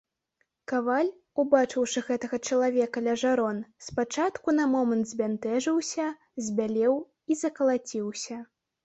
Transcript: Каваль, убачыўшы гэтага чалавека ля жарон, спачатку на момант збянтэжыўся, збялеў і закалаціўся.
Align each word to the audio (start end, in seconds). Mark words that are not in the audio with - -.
Каваль, 0.69 1.09
убачыўшы 1.41 2.01
гэтага 2.07 2.39
чалавека 2.47 3.03
ля 3.07 3.13
жарон, 3.23 3.59
спачатку 3.89 4.55
на 4.61 4.65
момант 4.71 5.05
збянтэжыўся, 5.11 6.07
збялеў 6.47 6.97
і 7.31 7.37
закалаціўся. 7.43 8.41